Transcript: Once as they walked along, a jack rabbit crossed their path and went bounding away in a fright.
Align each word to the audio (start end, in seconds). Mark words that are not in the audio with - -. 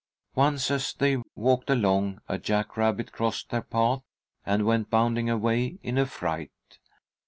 Once 0.33 0.71
as 0.71 0.95
they 0.95 1.21
walked 1.35 1.69
along, 1.69 2.19
a 2.27 2.39
jack 2.39 2.75
rabbit 2.75 3.11
crossed 3.11 3.51
their 3.51 3.61
path 3.61 4.01
and 4.43 4.65
went 4.65 4.89
bounding 4.89 5.29
away 5.29 5.77
in 5.83 5.99
a 5.99 6.07
fright. 6.07 6.49